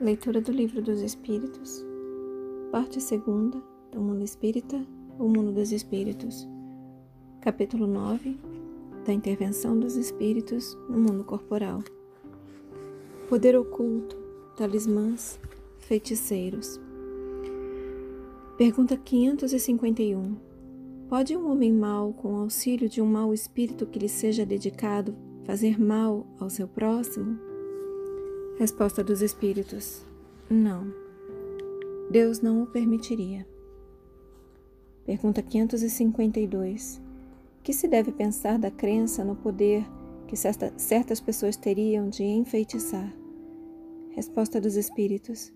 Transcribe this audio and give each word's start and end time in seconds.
Leitura 0.00 0.40
do 0.40 0.50
Livro 0.50 0.80
dos 0.80 1.02
Espíritos, 1.02 1.84
parte 2.72 3.02
segunda 3.02 3.62
do 3.92 4.00
Mundo 4.00 4.24
Espírita, 4.24 4.82
o 5.18 5.28
Mundo 5.28 5.52
dos 5.52 5.72
Espíritos, 5.72 6.48
capítulo 7.42 7.86
9 7.86 8.40
da 9.04 9.12
Intervenção 9.12 9.78
dos 9.78 9.96
Espíritos 9.96 10.74
no 10.88 10.98
Mundo 10.98 11.22
Corporal. 11.22 11.84
Poder 13.28 13.54
oculto, 13.58 14.16
talismãs, 14.56 15.38
feiticeiros. 15.80 16.80
Pergunta 18.56 18.96
551. 18.96 20.34
Pode 21.10 21.36
um 21.36 21.52
homem 21.52 21.74
mau, 21.74 22.14
com 22.14 22.36
auxílio 22.36 22.88
de 22.88 23.02
um 23.02 23.06
mau 23.06 23.34
espírito 23.34 23.84
que 23.84 23.98
lhe 23.98 24.08
seja 24.08 24.46
dedicado, 24.46 25.14
fazer 25.44 25.78
mal 25.78 26.26
ao 26.38 26.48
seu 26.48 26.66
próximo? 26.66 27.49
Resposta 28.60 29.02
dos 29.02 29.22
Espíritos: 29.22 30.04
Não. 30.50 30.92
Deus 32.10 32.42
não 32.42 32.62
o 32.62 32.66
permitiria. 32.66 33.48
Pergunta 35.06 35.40
552. 35.40 37.00
Que 37.62 37.72
se 37.72 37.88
deve 37.88 38.12
pensar 38.12 38.58
da 38.58 38.70
crença 38.70 39.24
no 39.24 39.34
poder 39.34 39.82
que 40.28 40.36
certas 40.36 41.20
pessoas 41.22 41.56
teriam 41.56 42.10
de 42.10 42.22
enfeitiçar? 42.22 43.10
Resposta 44.10 44.60
dos 44.60 44.76
Espíritos: 44.76 45.50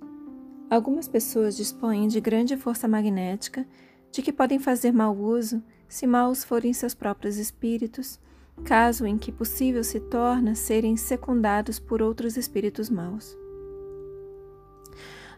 Algumas 0.71 1.07
pessoas 1.07 1.55
dispõem 1.55 2.09
de 2.09 2.23
grande 2.23 2.57
força 2.57 2.89
magnética, 2.89 3.69
de 4.11 4.23
que 4.23 4.33
podem 4.33 4.59
fazer 4.59 4.93
mau 4.93 5.15
uso, 5.15 5.63
se 5.87 6.07
maus 6.07 6.43
forem 6.43 6.73
seus 6.73 6.95
próprios 6.95 7.37
espíritos 7.37 8.19
caso 8.63 9.07
em 9.07 9.19
que 9.19 9.33
possível 9.33 9.83
se 9.83 9.99
torna 9.99 10.55
serem 10.55 10.97
secundados 10.97 11.79
por 11.79 12.01
outros 12.01 12.37
espíritos 12.37 12.89
maus. 12.89 13.37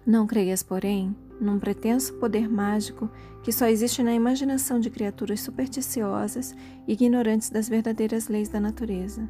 Não 0.04 0.26
creias, 0.26 0.62
porém, 0.62 1.16
num 1.40 1.58
pretenso 1.58 2.14
poder 2.14 2.48
mágico 2.48 3.10
que 3.42 3.50
só 3.50 3.66
existe 3.66 4.02
na 4.02 4.14
imaginação 4.14 4.78
de 4.78 4.90
criaturas 4.90 5.40
supersticiosas 5.40 6.54
e 6.86 6.92
ignorantes 6.92 7.50
das 7.50 7.68
verdadeiras 7.68 8.28
leis 8.28 8.48
da 8.48 8.60
natureza. 8.60 9.28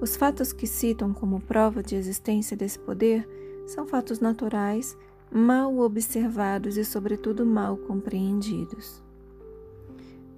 Os 0.00 0.16
fatos 0.16 0.52
que 0.52 0.66
citam 0.66 1.12
como 1.12 1.40
prova 1.40 1.82
de 1.82 1.96
existência 1.96 2.56
desse 2.56 2.78
poder 2.78 3.28
são 3.66 3.86
fatos 3.86 4.20
naturais, 4.20 4.96
mal 5.30 5.78
observados 5.78 6.76
e, 6.76 6.84
sobretudo, 6.84 7.44
mal 7.44 7.76
compreendidos. 7.76 9.02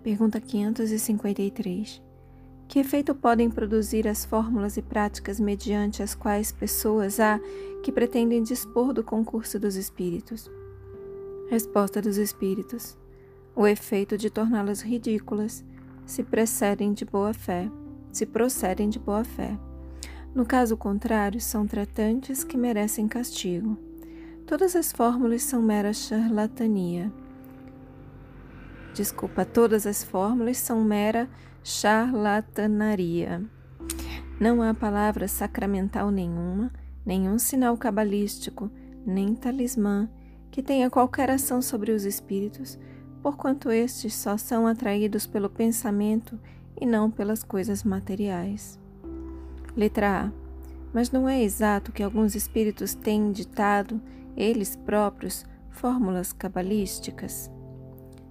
Pergunta 0.02 0.40
553. 0.40 2.09
Que 2.70 2.78
efeito 2.78 3.16
podem 3.16 3.50
produzir 3.50 4.06
as 4.06 4.24
fórmulas 4.24 4.76
e 4.76 4.82
práticas 4.82 5.40
mediante 5.40 6.04
as 6.04 6.14
quais 6.14 6.52
pessoas 6.52 7.18
há 7.18 7.40
que 7.82 7.90
pretendem 7.90 8.44
dispor 8.44 8.92
do 8.92 9.02
concurso 9.02 9.58
dos 9.58 9.74
espíritos? 9.74 10.48
Resposta 11.50 12.00
dos 12.00 12.16
espíritos: 12.16 12.96
O 13.56 13.66
efeito 13.66 14.16
de 14.16 14.30
torná-las 14.30 14.82
ridículas, 14.82 15.64
se 16.06 16.22
precedem 16.22 16.92
de 16.92 17.04
boa 17.04 17.34
fé, 17.34 17.68
se 18.12 18.24
procedem 18.24 18.88
de 18.88 19.00
boa 19.00 19.24
fé. 19.24 19.58
No 20.32 20.46
caso 20.46 20.76
contrário, 20.76 21.40
são 21.40 21.66
tratantes 21.66 22.44
que 22.44 22.56
merecem 22.56 23.08
castigo. 23.08 23.76
Todas 24.46 24.76
as 24.76 24.92
fórmulas 24.92 25.42
são 25.42 25.60
mera 25.60 25.92
charlatania. 25.92 27.12
Desculpa, 28.94 29.44
todas 29.44 29.86
as 29.86 30.02
fórmulas 30.02 30.58
são 30.58 30.82
mera 30.82 31.28
charlatanaria. 31.62 33.44
Não 34.40 34.62
há 34.62 34.74
palavra 34.74 35.28
sacramental 35.28 36.10
nenhuma, 36.10 36.72
nenhum 37.04 37.38
sinal 37.38 37.76
cabalístico, 37.76 38.70
nem 39.06 39.34
talismã 39.34 40.08
que 40.50 40.62
tenha 40.62 40.90
qualquer 40.90 41.30
ação 41.30 41.62
sobre 41.62 41.92
os 41.92 42.04
espíritos, 42.04 42.78
porquanto 43.22 43.70
estes 43.70 44.14
só 44.14 44.36
são 44.36 44.66
atraídos 44.66 45.26
pelo 45.26 45.48
pensamento 45.48 46.38
e 46.80 46.84
não 46.86 47.10
pelas 47.10 47.44
coisas 47.44 47.84
materiais. 47.84 48.78
Letra 49.76 50.24
A. 50.24 50.32
Mas 50.92 51.12
não 51.12 51.28
é 51.28 51.40
exato 51.40 51.92
que 51.92 52.02
alguns 52.02 52.34
espíritos 52.34 52.94
têm 52.94 53.30
ditado, 53.30 54.00
eles 54.36 54.74
próprios, 54.74 55.44
fórmulas 55.70 56.32
cabalísticas? 56.32 57.48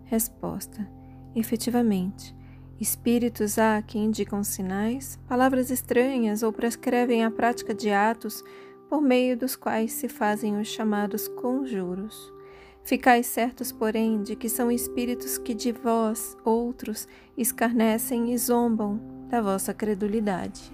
Resposta: 0.10 0.88
Efetivamente, 1.36 2.36
Espíritos 2.80 3.60
há 3.60 3.82
que 3.82 3.98
indicam 4.00 4.42
sinais, 4.42 5.20
palavras 5.28 5.70
estranhas 5.70 6.44
ou 6.44 6.54
prescrevem 6.54 7.26
a 7.26 7.30
prática 7.30 7.74
de 7.74 7.90
atos 7.90 8.42
por 8.88 9.02
meio 9.02 9.38
dos 9.38 9.58
quais 9.58 9.92
se 9.92 10.08
fazem 10.08 10.58
os 10.58 10.70
chamados 10.70 11.28
conjuros. 11.28 12.34
Ficais 12.82 13.28
certos, 13.28 13.74
porém, 13.74 14.24
de 14.24 14.34
que 14.34 14.48
são 14.48 14.72
espíritos 14.72 15.38
que 15.38 15.54
de 15.54 15.74
vós, 15.74 16.38
outros, 16.46 17.06
escarnecem 17.38 18.32
e 18.34 18.38
zombam 18.38 18.98
da 19.28 19.42
vossa 19.42 19.74
credulidade. 19.74 20.72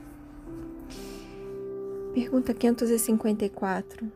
Pergunta 2.14 2.54
554. 2.54 4.12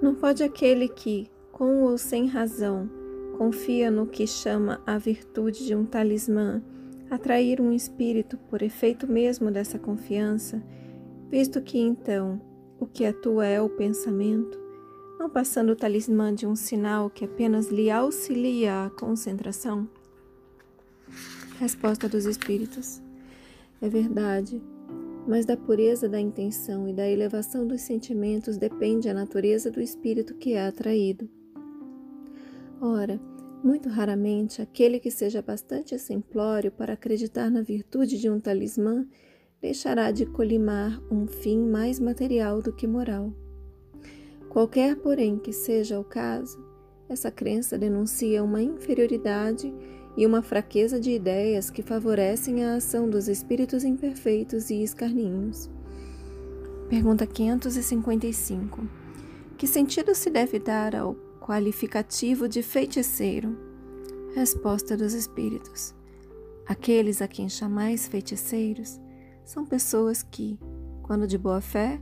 Não 0.00 0.14
pode 0.14 0.42
aquele 0.42 0.88
que, 0.88 1.30
com 1.52 1.82
ou 1.82 1.98
sem 1.98 2.26
razão, 2.26 2.99
confia 3.40 3.90
no 3.90 4.06
que 4.06 4.26
chama 4.26 4.82
a 4.86 4.98
virtude 4.98 5.64
de 5.64 5.74
um 5.74 5.86
talismã, 5.86 6.62
atrair 7.08 7.58
um 7.58 7.72
espírito 7.72 8.36
por 8.36 8.60
efeito 8.60 9.10
mesmo 9.10 9.50
dessa 9.50 9.78
confiança, 9.78 10.62
visto 11.30 11.62
que 11.62 11.78
então 11.78 12.38
o 12.78 12.84
que 12.84 13.02
atua 13.06 13.46
é 13.46 13.58
o 13.58 13.70
pensamento, 13.70 14.60
não 15.18 15.30
passando 15.30 15.70
o 15.70 15.74
talismã 15.74 16.34
de 16.34 16.46
um 16.46 16.54
sinal 16.54 17.08
que 17.08 17.24
apenas 17.24 17.68
lhe 17.68 17.90
auxilia 17.90 18.84
a 18.84 18.90
concentração? 18.90 19.88
Resposta 21.58 22.10
dos 22.10 22.26
Espíritos: 22.26 23.00
É 23.80 23.88
verdade, 23.88 24.60
mas 25.26 25.46
da 25.46 25.56
pureza 25.56 26.10
da 26.10 26.20
intenção 26.20 26.86
e 26.86 26.92
da 26.92 27.08
elevação 27.08 27.66
dos 27.66 27.80
sentimentos 27.80 28.58
depende 28.58 29.08
a 29.08 29.14
natureza 29.14 29.70
do 29.70 29.80
espírito 29.80 30.34
que 30.34 30.52
é 30.52 30.66
atraído. 30.66 31.39
Ora, 32.80 33.20
muito 33.62 33.90
raramente 33.90 34.62
aquele 34.62 34.98
que 34.98 35.10
seja 35.10 35.42
bastante 35.42 35.98
simplório 35.98 36.72
para 36.72 36.94
acreditar 36.94 37.50
na 37.50 37.60
virtude 37.60 38.18
de 38.18 38.30
um 38.30 38.40
talismã 38.40 39.06
deixará 39.60 40.10
de 40.10 40.24
colimar 40.24 40.98
um 41.12 41.26
fim 41.26 41.58
mais 41.58 42.00
material 42.00 42.62
do 42.62 42.72
que 42.72 42.86
moral. 42.86 43.34
Qualquer, 44.48 44.96
porém, 44.96 45.38
que 45.38 45.52
seja 45.52 46.00
o 46.00 46.04
caso, 46.04 46.58
essa 47.06 47.30
crença 47.30 47.76
denuncia 47.76 48.42
uma 48.42 48.62
inferioridade 48.62 49.72
e 50.16 50.24
uma 50.26 50.40
fraqueza 50.40 50.98
de 50.98 51.10
ideias 51.10 51.70
que 51.70 51.82
favorecem 51.82 52.64
a 52.64 52.76
ação 52.76 53.10
dos 53.10 53.28
espíritos 53.28 53.84
imperfeitos 53.84 54.70
e 54.70 54.82
escarninhos. 54.82 55.70
Pergunta 56.88 57.26
555. 57.26 58.88
Que 59.58 59.66
sentido 59.66 60.14
se 60.14 60.30
deve 60.30 60.58
dar 60.58 60.96
ao 60.96 61.14
qualificativo 61.50 62.48
de 62.48 62.62
feiticeiro? 62.62 63.58
Resposta 64.36 64.96
dos 64.96 65.12
Espíritos: 65.12 65.92
Aqueles 66.64 67.20
a 67.20 67.26
quem 67.26 67.48
chamais 67.48 68.06
feiticeiros 68.06 69.00
são 69.44 69.66
pessoas 69.66 70.22
que, 70.22 70.56
quando 71.02 71.26
de 71.26 71.36
boa 71.36 71.60
fé, 71.60 72.00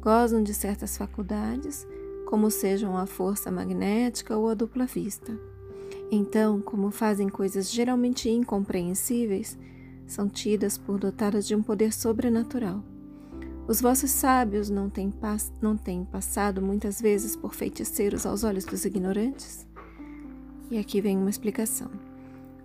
gozam 0.00 0.42
de 0.42 0.52
certas 0.52 0.96
faculdades, 0.96 1.86
como 2.26 2.50
sejam 2.50 2.96
a 2.96 3.06
força 3.06 3.52
magnética 3.52 4.36
ou 4.36 4.48
a 4.48 4.54
dupla 4.54 4.84
vista. 4.84 5.38
Então, 6.10 6.60
como 6.60 6.90
fazem 6.90 7.28
coisas 7.28 7.70
geralmente 7.70 8.28
incompreensíveis, 8.28 9.56
são 10.08 10.28
tidas 10.28 10.76
por 10.76 10.98
dotadas 10.98 11.46
de 11.46 11.54
um 11.54 11.62
poder 11.62 11.92
sobrenatural. 11.92 12.82
Os 13.68 13.82
vossos 13.82 14.10
sábios 14.10 14.70
não 14.70 14.88
têm, 14.88 15.12
não 15.60 15.76
têm 15.76 16.02
passado 16.02 16.62
muitas 16.62 17.02
vezes 17.02 17.36
por 17.36 17.54
feiticeiros 17.54 18.24
aos 18.24 18.42
olhos 18.42 18.64
dos 18.64 18.86
ignorantes? 18.86 19.66
E 20.70 20.78
aqui 20.78 21.02
vem 21.02 21.18
uma 21.18 21.28
explicação. 21.28 21.90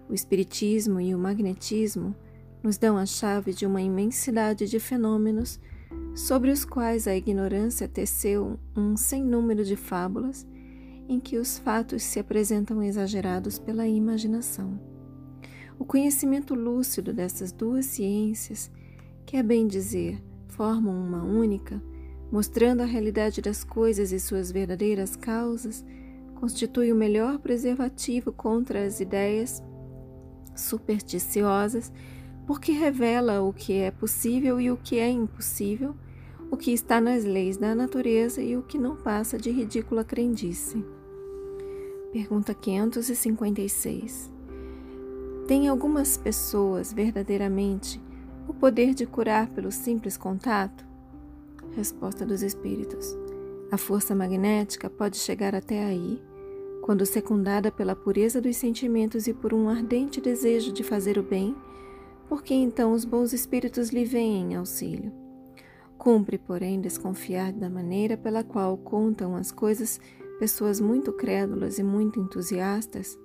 O 0.07 0.13
Espiritismo 0.13 1.01
e 1.01 1.13
o 1.13 1.19
Magnetismo 1.19 2.15
nos 2.63 2.77
dão 2.77 2.97
a 2.97 3.05
chave 3.05 3.51
de 3.51 3.65
uma 3.65 3.81
imensidade 3.81 4.65
de 4.65 4.79
fenômenos 4.79 5.59
sobre 6.15 6.50
os 6.50 6.63
quais 6.63 7.05
a 7.05 7.13
ignorância 7.13 7.85
teceu 7.85 8.57
um 8.73 8.95
sem 8.95 9.21
número 9.21 9.65
de 9.65 9.75
fábulas 9.75 10.47
em 11.09 11.19
que 11.19 11.38
os 11.38 11.57
fatos 11.57 12.01
se 12.01 12.17
apresentam 12.17 12.81
exagerados 12.81 13.59
pela 13.59 13.85
imaginação. 13.85 14.79
O 15.77 15.83
conhecimento 15.83 16.55
lúcido 16.55 17.11
dessas 17.11 17.51
duas 17.51 17.88
ciências, 17.88 18.71
que 19.25 19.35
é 19.35 19.44
bem 19.44 19.67
dizer, 19.67 20.23
formam 20.55 20.94
uma 20.94 21.23
única, 21.23 21.81
mostrando 22.31 22.81
a 22.81 22.85
realidade 22.85 23.41
das 23.41 23.63
coisas 23.63 24.11
e 24.11 24.19
suas 24.19 24.51
verdadeiras 24.51 25.15
causas, 25.15 25.85
constitui 26.35 26.91
o 26.91 26.95
melhor 26.95 27.39
preservativo 27.39 28.31
contra 28.31 28.85
as 28.85 29.00
ideias 29.00 29.63
supersticiosas, 30.55 31.91
porque 32.45 32.71
revela 32.71 33.41
o 33.41 33.53
que 33.53 33.73
é 33.73 33.91
possível 33.91 34.59
e 34.59 34.69
o 34.69 34.77
que 34.77 35.00
é 35.00 35.09
impossível, 35.09 35.95
o 36.51 36.57
que 36.57 36.71
está 36.71 37.00
nas 37.00 37.23
leis 37.23 37.57
da 37.57 37.73
natureza 37.73 38.41
e 38.41 38.57
o 38.57 38.61
que 38.61 38.77
não 38.77 38.95
passa 38.95 39.38
de 39.38 39.50
ridícula 39.50 40.03
crendice. 40.03 40.83
Pergunta 42.11 42.53
556. 42.53 44.31
Tem 45.47 45.67
algumas 45.67 46.15
pessoas 46.15 46.94
verdadeiramente 46.94 48.02
o 48.48 48.54
poder 48.54 48.94
de 48.94 49.06
curar 49.06 49.48
pelo 49.50 49.72
simples 49.72 50.18
contato? 50.18 50.86
Resposta 51.75 52.25
dos 52.25 52.42
Espíritos. 52.42 53.18
A 53.72 53.78
força 53.78 54.13
magnética 54.13 54.90
pode 54.90 55.18
chegar 55.18 55.56
até 55.56 55.84
aí, 55.84 56.22
quando 56.81 57.06
secundada 57.06 57.72
pela 57.72 57.95
pureza 57.95 58.42
dos 58.42 58.57
sentimentos 58.57 59.25
e 59.28 59.34
por 59.34 59.54
um 59.54 59.69
ardente 59.69 60.19
desejo 60.19 60.72
de 60.72 60.84
fazer 60.84 61.18
o 61.18 61.24
bem, 61.24 61.56
porque 62.28 62.54
então 62.54 62.92
os 62.92 63.06
bons 63.06 63.34
espíritos 63.34 63.90
lhe 63.90 64.06
vêm 64.06 64.51
em 64.51 64.56
auxílio. 64.56 65.12
Cumpre, 65.98 66.38
porém, 66.38 66.81
desconfiar 66.81 67.54
da 67.54 67.69
maneira 67.69 68.18
pela 68.18 68.44
qual 68.44 68.78
contam 68.78 69.36
as 69.36 69.51
coisas 69.51 70.00
pessoas 70.38 70.81
muito 70.81 71.13
crédulas 71.13 71.80
e 71.80 71.84
muito 71.84 72.19
entusiastas, 72.19 73.18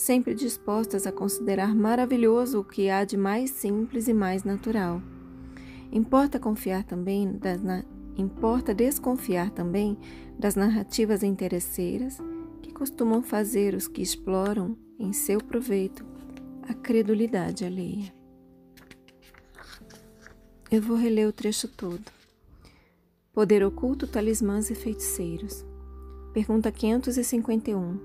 sempre 0.00 0.34
dispostas 0.34 1.06
a 1.06 1.12
considerar 1.12 1.74
maravilhoso 1.74 2.60
o 2.60 2.64
que 2.64 2.88
há 2.88 3.04
de 3.04 3.16
mais 3.16 3.50
simples 3.50 4.08
e 4.08 4.14
mais 4.14 4.44
natural. 4.44 5.02
Importa 5.92 6.38
confiar 6.38 6.84
também 6.84 7.32
das, 7.36 7.60
Importa 8.16 8.74
desconfiar 8.74 9.50
também 9.50 9.98
das 10.38 10.54
narrativas 10.56 11.22
interesseiras 11.22 12.18
que 12.62 12.72
costumam 12.72 13.22
fazer 13.22 13.74
os 13.74 13.86
que 13.86 14.02
exploram 14.02 14.76
em 14.98 15.12
seu 15.12 15.38
proveito 15.38 16.04
a 16.68 16.74
credulidade 16.74 17.64
alheia. 17.64 18.12
Eu 20.70 20.80
vou 20.82 20.96
reler 20.96 21.28
o 21.28 21.32
trecho 21.32 21.68
todo. 21.68 22.04
Poder 23.32 23.64
oculto, 23.64 24.06
talismãs 24.06 24.70
e 24.70 24.74
feiticeiros. 24.74 25.64
Pergunta 26.32 26.70
551. 26.70 27.98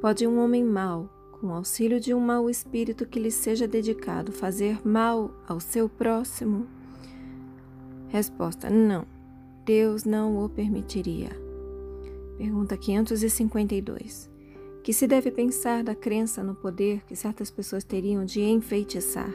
Pode 0.00 0.26
um 0.26 0.38
homem 0.40 0.64
mau, 0.64 1.21
com 1.42 1.52
auxílio 1.52 1.98
de 1.98 2.14
um 2.14 2.20
mau 2.20 2.48
espírito 2.48 3.04
que 3.04 3.18
lhe 3.18 3.32
seja 3.32 3.66
dedicado, 3.66 4.30
fazer 4.30 4.78
mal 4.86 5.34
ao 5.48 5.58
seu 5.58 5.88
próximo? 5.88 6.68
Resposta: 8.06 8.70
Não. 8.70 9.04
Deus 9.66 10.04
não 10.04 10.44
o 10.44 10.48
permitiria. 10.48 11.30
Pergunta 12.38 12.76
552. 12.76 14.30
Que 14.84 14.92
se 14.92 15.04
deve 15.08 15.32
pensar 15.32 15.82
da 15.82 15.96
crença 15.96 16.44
no 16.44 16.54
poder 16.54 17.02
que 17.06 17.16
certas 17.16 17.50
pessoas 17.50 17.82
teriam 17.82 18.24
de 18.24 18.40
enfeitiçar? 18.40 19.30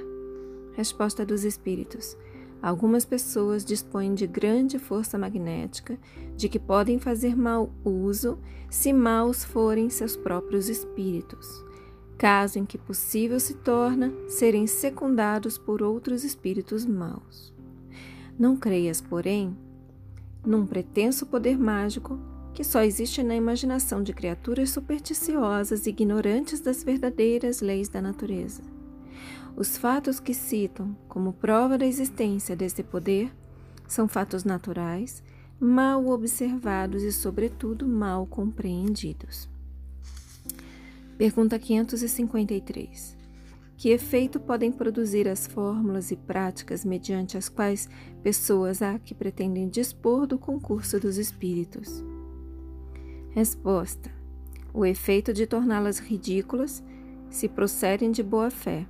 Resposta 0.76 1.26
dos 1.26 1.44
Espíritos. 1.44 2.18
Algumas 2.62 3.04
pessoas 3.04 3.66
dispõem 3.66 4.14
de 4.14 4.26
grande 4.26 4.80
força 4.80 5.18
magnética, 5.18 6.00
de 6.38 6.48
que 6.48 6.58
podem 6.58 7.00
fazer 7.00 7.36
mau 7.36 7.70
uso 7.84 8.40
se 8.70 8.94
maus 8.94 9.44
forem 9.44 9.90
seus 9.90 10.16
próprios 10.16 10.68
espíritos, 10.68 11.64
caso 12.18 12.58
em 12.58 12.66
que 12.66 12.78
possível 12.78 13.40
se 13.40 13.54
torna 13.54 14.12
serem 14.28 14.66
secundados 14.66 15.58
por 15.58 15.84
outros 15.84 16.24
espíritos 16.24 16.86
maus. 16.86 17.54
Não 18.38 18.58
creias, 18.58 19.00
porém, 19.02 19.56
num 20.46 20.66
pretenso 20.66 21.26
poder 21.26 21.58
mágico 21.58 22.20
que 22.54 22.64
só 22.64 22.82
existe 22.82 23.22
na 23.22 23.36
imaginação 23.36 24.02
de 24.02 24.14
criaturas 24.14 24.72
supersticiosas 24.72 25.86
e 25.86 25.92
ignorantes 25.92 26.60
das 26.60 26.84
verdadeiras 26.84 27.62
leis 27.62 27.88
da 27.88 28.02
natureza. 28.02 28.64
Os 29.56 29.78
fatos 29.78 30.20
que 30.20 30.34
citam 30.34 30.96
como 31.08 31.34
prova 31.34 31.78
da 31.78 31.86
existência 31.86 32.56
desse 32.56 32.82
poder 32.82 33.32
são 33.88 34.08
fatos 34.08 34.44
naturais, 34.44 35.24
mal 35.60 36.08
observados 36.08 37.04
e, 37.04 37.12
sobretudo, 37.12 37.88
mal 37.88 38.26
compreendidos. 38.26 39.50
Pergunta 41.18 41.58
553. 41.58 43.18
Que 43.76 43.90
efeito 43.90 44.40
podem 44.40 44.72
produzir 44.72 45.28
as 45.28 45.48
fórmulas 45.48 46.12
e 46.12 46.16
práticas 46.16 46.86
mediante 46.86 47.36
as 47.36 47.50
quais 47.50 47.90
pessoas 48.22 48.84
há 48.84 49.00
que 49.00 49.16
pretendem 49.16 49.68
dispor 49.68 50.28
do 50.28 50.38
concurso 50.38 51.00
dos 51.00 51.18
espíritos? 51.18 52.04
Resposta: 53.32 54.12
O 54.72 54.86
efeito 54.86 55.34
de 55.34 55.48
torná-las 55.48 55.98
ridículas 55.98 56.84
se 57.32 57.48
procedem 57.48 58.12
de 58.12 58.22
boa 58.22 58.52
fé. 58.52 58.86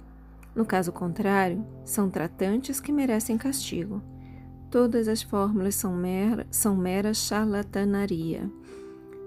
No 0.54 0.66
caso 0.66 0.92
contrário, 0.92 1.66
são 1.86 2.10
tratantes 2.10 2.82
que 2.82 2.92
merecem 2.92 3.38
castigo. 3.38 4.04
Todas 4.70 5.08
as 5.08 5.22
fórmulas 5.22 5.76
são 5.76 5.96
mera, 5.96 6.46
são 6.52 6.76
mera 6.76 7.14
charlatanaria. 7.14 8.52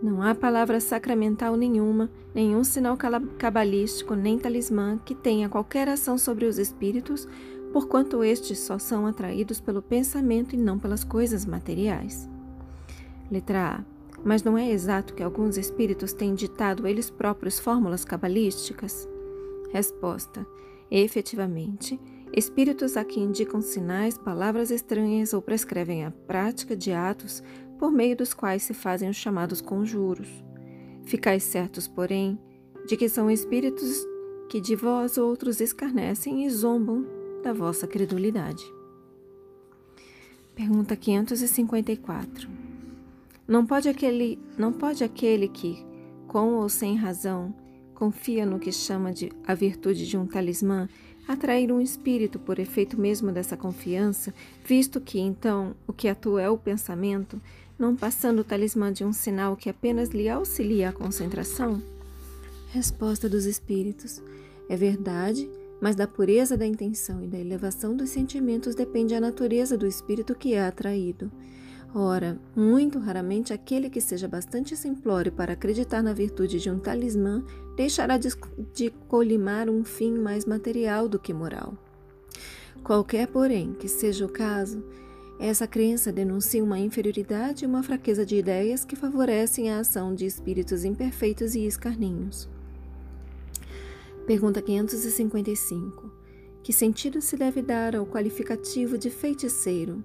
Não 0.02 0.22
há 0.22 0.34
palavra 0.34 0.80
sacramental 0.80 1.56
nenhuma, 1.56 2.10
nenhum 2.34 2.64
sinal 2.64 2.96
cabalístico, 3.36 4.14
nem 4.14 4.38
talismã 4.38 4.98
que 5.04 5.14
tenha 5.14 5.48
qualquer 5.48 5.88
ação 5.88 6.16
sobre 6.16 6.46
os 6.46 6.58
espíritos, 6.58 7.28
porquanto 7.70 8.24
estes 8.24 8.60
só 8.60 8.78
são 8.78 9.06
atraídos 9.06 9.60
pelo 9.60 9.82
pensamento 9.82 10.54
e 10.54 10.58
não 10.58 10.78
pelas 10.78 11.04
coisas 11.04 11.44
materiais. 11.44 12.28
Letra 13.30 13.76
A. 13.76 14.00
Mas 14.24 14.42
não 14.42 14.56
é 14.56 14.70
exato 14.70 15.14
que 15.14 15.22
alguns 15.22 15.56
espíritos 15.56 16.12
têm 16.12 16.34
ditado 16.34 16.86
eles 16.86 17.10
próprios 17.10 17.58
fórmulas 17.58 18.04
cabalísticas? 18.04 19.08
Resposta: 19.70 20.46
Efetivamente, 20.90 21.98
espíritos 22.32 22.96
a 22.96 23.04
que 23.04 23.20
indicam 23.20 23.62
sinais, 23.62 24.18
palavras 24.18 24.70
estranhas 24.70 25.32
ou 25.32 25.40
prescrevem 25.40 26.04
a 26.04 26.10
prática 26.10 26.76
de 26.76 26.92
atos 26.92 27.42
por 27.80 27.90
meio 27.90 28.14
dos 28.14 28.34
quais 28.34 28.62
se 28.62 28.74
fazem 28.74 29.08
os 29.08 29.16
chamados 29.16 29.62
conjuros. 29.62 30.28
Ficais 31.06 31.44
certos, 31.44 31.88
porém, 31.88 32.38
de 32.86 32.94
que 32.94 33.08
são 33.08 33.30
espíritos 33.30 34.06
que 34.50 34.60
de 34.60 34.76
vós 34.76 35.16
outros 35.16 35.62
escarnecem 35.62 36.44
e 36.44 36.50
zombam 36.50 37.06
da 37.42 37.54
vossa 37.54 37.86
credulidade. 37.86 38.62
Pergunta 40.54 40.94
554. 40.94 42.50
Não 43.48 43.64
pode 43.64 43.88
aquele, 43.88 44.38
não 44.58 44.74
pode 44.74 45.02
aquele 45.02 45.48
que, 45.48 45.82
com 46.28 46.56
ou 46.56 46.68
sem 46.68 46.96
razão, 46.96 47.54
confia 47.94 48.44
no 48.44 48.58
que 48.58 48.72
chama 48.72 49.10
de 49.10 49.32
a 49.46 49.54
virtude 49.54 50.06
de 50.06 50.18
um 50.18 50.26
talismã, 50.26 50.86
atrair 51.26 51.72
um 51.72 51.80
espírito 51.80 52.38
por 52.38 52.58
efeito 52.58 53.00
mesmo 53.00 53.32
dessa 53.32 53.56
confiança, 53.56 54.34
visto 54.66 55.00
que 55.00 55.18
então 55.18 55.74
o 55.86 55.94
que 55.94 56.08
atua 56.08 56.42
é 56.42 56.50
o 56.50 56.58
pensamento, 56.58 57.40
não 57.80 57.96
passando 57.96 58.40
o 58.40 58.44
talismã 58.44 58.92
de 58.92 59.02
um 59.02 59.12
sinal 59.12 59.56
que 59.56 59.70
apenas 59.70 60.10
lhe 60.10 60.28
auxilia 60.28 60.90
a 60.90 60.92
concentração? 60.92 61.82
Resposta 62.68 63.28
dos 63.28 63.46
espíritos: 63.46 64.22
É 64.68 64.76
verdade, 64.76 65.50
mas 65.80 65.96
da 65.96 66.06
pureza 66.06 66.56
da 66.56 66.66
intenção 66.66 67.24
e 67.24 67.26
da 67.26 67.38
elevação 67.38 67.96
dos 67.96 68.10
sentimentos 68.10 68.74
depende 68.74 69.14
a 69.14 69.20
natureza 69.20 69.78
do 69.78 69.86
espírito 69.86 70.34
que 70.34 70.52
é 70.52 70.62
atraído. 70.62 71.32
Ora, 71.92 72.38
muito 72.54 73.00
raramente 73.00 73.52
aquele 73.52 73.90
que 73.90 74.00
seja 74.00 74.28
bastante 74.28 74.76
simplório 74.76 75.32
para 75.32 75.54
acreditar 75.54 76.02
na 76.02 76.12
virtude 76.12 76.60
de 76.60 76.70
um 76.70 76.78
talismã 76.78 77.42
deixará 77.74 78.16
de, 78.16 78.28
de 78.72 78.90
colimar 79.08 79.68
um 79.68 79.82
fim 79.82 80.16
mais 80.16 80.44
material 80.44 81.08
do 81.08 81.18
que 81.18 81.32
moral. 81.32 81.74
Qualquer, 82.84 83.26
porém, 83.26 83.72
que 83.72 83.88
seja 83.88 84.24
o 84.24 84.28
caso, 84.28 84.84
essa 85.48 85.66
crença 85.66 86.12
denuncia 86.12 86.62
uma 86.62 86.78
inferioridade 86.78 87.64
e 87.64 87.66
uma 87.66 87.82
fraqueza 87.82 88.26
de 88.26 88.36
ideias 88.36 88.84
que 88.84 88.94
favorecem 88.94 89.70
a 89.70 89.80
ação 89.80 90.14
de 90.14 90.26
espíritos 90.26 90.84
imperfeitos 90.84 91.54
e 91.54 91.64
escarninhos. 91.64 92.46
Pergunta 94.26 94.60
555. 94.60 96.12
Que 96.62 96.74
sentido 96.74 97.22
se 97.22 97.38
deve 97.38 97.62
dar 97.62 97.96
ao 97.96 98.06
qualificativo 98.06 98.98
de 98.98 99.08
feiticeiro? 99.08 100.04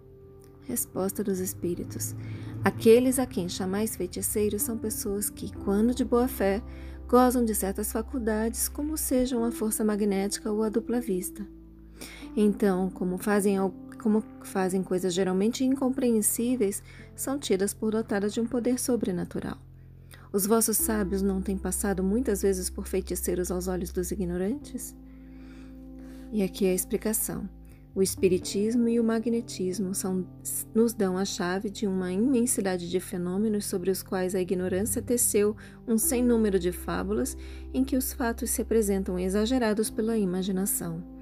Resposta 0.64 1.22
dos 1.22 1.40
espíritos. 1.40 2.16
Aqueles 2.64 3.20
a 3.20 3.26
quem 3.26 3.50
chamais 3.50 3.94
feiticeiros 3.94 4.62
são 4.62 4.78
pessoas 4.78 5.30
que, 5.30 5.54
quando 5.54 5.94
de 5.94 6.06
boa 6.06 6.30
fé, 6.30 6.64
gozam 7.10 7.44
de 7.44 7.54
certas 7.54 7.92
faculdades, 7.92 8.70
como 8.70 8.98
sejam 8.98 9.44
a 9.44 9.52
força 9.52 9.84
magnética 9.84 10.50
ou 10.50 10.64
a 10.64 10.70
dupla 10.70 11.02
vista. 11.02 11.46
Então, 12.36 12.90
como 12.90 13.18
fazem 13.18 13.58
como 14.06 14.24
fazem 14.44 14.84
coisas 14.84 15.16
geralmente 15.16 15.66
incompreensíveis, 15.66 16.84
são 17.16 17.40
tidas 17.40 17.74
por 17.74 17.90
dotadas 17.90 18.36
de 18.36 18.40
um 18.40 18.46
poder 18.46 18.80
sobrenatural. 18.80 19.58
Os 20.32 20.46
vossos 20.46 20.78
sábios 20.78 21.24
não 21.24 21.42
têm 21.42 21.58
passado 21.58 22.04
muitas 22.04 22.44
vezes 22.44 22.70
por 22.70 22.86
feiticeiros 22.86 23.50
aos 23.50 23.68
olhos 23.68 23.92
dos 23.92 24.12
ignorantes? 24.12 24.96
E 26.32 26.44
aqui 26.44 26.68
é 26.68 26.70
a 26.70 26.76
explicação. 26.76 27.50
O 27.96 28.04
espiritismo 28.04 28.88
e 28.88 29.00
o 29.00 29.04
magnetismo 29.04 29.96
são, 29.96 30.28
nos 30.72 30.94
dão 30.94 31.18
a 31.18 31.26
chave 31.26 31.72
de 31.72 31.88
uma 31.88 32.12
imensidade 32.12 32.88
de 32.88 33.00
fenômenos 33.00 33.66
sobre 33.66 33.90
os 33.90 34.04
quais 34.04 34.36
a 34.36 34.40
ignorância 34.40 35.02
teceu 35.02 35.58
um 35.88 35.98
sem 35.98 36.24
número 36.24 36.60
de 36.60 36.72
fábulas 36.72 37.36
em 37.74 37.84
que 37.84 37.98
os 37.98 38.14
fatos 38.14 38.52
se 38.52 38.62
apresentam 38.62 39.18
exagerados 39.18 39.90
pela 39.90 40.16
imaginação. 40.16 41.15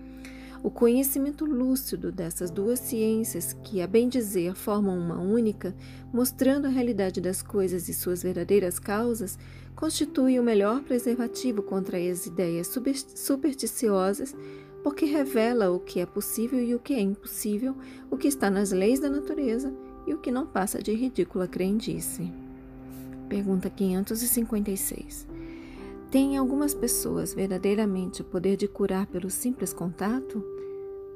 O 0.63 0.71
conhecimento 0.71 1.43
lúcido 1.43 2.09
dessas 2.09 2.49
duas 2.49 2.79
ciências, 2.79 3.51
que, 3.65 3.81
a 3.81 3.85
bem 3.85 4.07
dizer, 4.07 4.55
formam 4.55 4.97
uma 4.97 5.19
única, 5.19 5.75
mostrando 6.11 6.67
a 6.67 6.69
realidade 6.69 7.19
das 7.19 7.41
coisas 7.41 7.89
e 7.89 7.93
suas 7.93 8.23
verdadeiras 8.23 8.79
causas, 8.79 9.37
constitui 9.75 10.39
o 10.39 10.43
melhor 10.43 10.81
preservativo 10.81 11.61
contra 11.61 11.97
as 11.97 12.25
ideias 12.27 12.73
supersticiosas, 13.13 14.33
porque 14.81 15.03
revela 15.03 15.69
o 15.69 15.81
que 15.81 15.99
é 15.99 16.05
possível 16.05 16.63
e 16.63 16.73
o 16.73 16.79
que 16.79 16.93
é 16.93 17.01
impossível, 17.01 17.75
o 18.09 18.15
que 18.15 18.29
está 18.29 18.49
nas 18.49 18.71
leis 18.71 19.01
da 19.01 19.09
natureza 19.09 19.73
e 20.07 20.13
o 20.13 20.17
que 20.17 20.31
não 20.31 20.47
passa 20.47 20.81
de 20.81 20.93
ridícula 20.93 21.45
crendice. 21.45 22.31
Pergunta 23.27 23.69
556. 23.69 25.27
Tem 26.09 26.37
algumas 26.37 26.73
pessoas 26.73 27.33
verdadeiramente 27.33 28.21
o 28.21 28.25
poder 28.25 28.55
de 28.55 28.67
curar 28.67 29.07
pelo 29.07 29.29
simples 29.29 29.73
contato? 29.73 30.52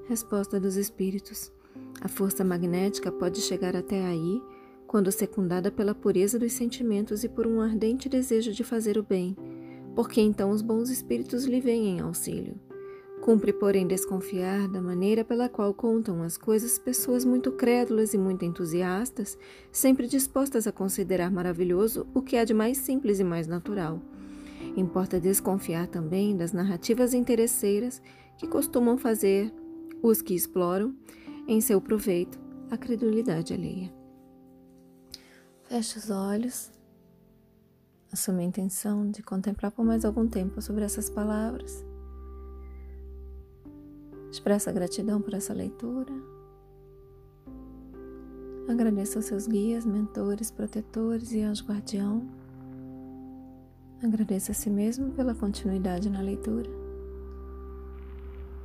Resposta 0.08 0.58
dos 0.58 0.78
espíritos. 0.78 1.52
A 2.00 2.08
força 2.08 2.42
magnética 2.42 3.12
pode 3.12 3.42
chegar 3.42 3.76
até 3.76 4.06
aí 4.06 4.42
quando 4.88 5.12
secundada 5.12 5.70
pela 5.70 5.94
pureza 5.94 6.40
dos 6.40 6.54
sentimentos 6.54 7.26
e 7.26 7.30
por 7.30 7.46
um 7.46 7.60
ardente 7.60 8.08
desejo 8.08 8.54
de 8.54 8.64
fazer 8.64 8.98
o 8.98 9.04
bem, 9.04 9.36
porque 9.94 10.22
então 10.22 10.52
os 10.52 10.62
bons 10.62 10.90
espíritos 10.90 11.44
lhe 11.44 11.60
vêm 11.60 11.90
em 11.90 12.00
auxílio. 12.00 12.56
Cumpre, 13.20 13.52
porém, 13.52 13.86
desconfiar 13.86 14.70
da 14.70 14.82
maneira 14.82 15.26
pela 15.26 15.50
qual 15.50 15.74
contam 15.74 16.24
as 16.24 16.38
coisas 16.38 16.80
pessoas 16.80 17.26
muito 17.26 17.52
crédulas 17.52 18.14
e 18.14 18.18
muito 18.18 18.46
entusiastas, 18.46 19.38
sempre 19.74 20.08
dispostas 20.08 20.68
a 20.68 20.72
considerar 20.72 21.30
maravilhoso 21.30 22.08
o 22.14 22.22
que 22.22 22.38
há 22.38 22.46
de 22.46 22.54
mais 22.54 22.78
simples 22.78 23.20
e 23.20 23.26
mais 23.26 23.46
natural. 23.46 24.02
Importa 24.78 25.20
desconfiar 25.20 25.86
também 25.88 26.38
das 26.38 26.54
narrativas 26.54 27.14
interesseiras 27.14 28.02
que 28.38 28.48
costumam 28.48 28.98
fazer 28.98 29.52
os 30.02 30.22
que 30.22 30.34
exploram, 30.34 30.96
em 31.48 31.62
seu 31.62 31.80
proveito, 31.82 32.40
a 32.70 32.78
credulidade 32.78 33.54
alheia. 33.54 33.94
Feche 35.64 35.98
os 35.98 36.10
olhos. 36.10 36.72
Assume 38.12 38.44
a 38.44 38.46
intenção 38.46 39.10
de 39.10 39.22
contemplar 39.22 39.72
por 39.72 39.84
mais 39.84 40.06
algum 40.06 40.28
tempo 40.28 40.62
sobre 40.62 40.86
essas 40.86 41.10
palavras. 41.10 41.86
Expressa 44.32 44.72
gratidão 44.72 45.22
por 45.22 45.34
essa 45.34 45.54
leitura. 45.54 46.14
Agradeça 48.68 49.20
aos 49.20 49.26
seus 49.26 49.48
guias, 49.48 49.86
mentores, 49.86 50.52
protetores 50.52 51.32
e 51.32 51.42
anjo 51.42 51.66
guardião. 51.66 52.28
Agradeça 54.04 54.52
a 54.52 54.56
si 54.56 54.70
mesmo 54.70 55.12
pela 55.12 55.34
continuidade 55.34 56.10
na 56.10 56.22
leitura. 56.22 56.87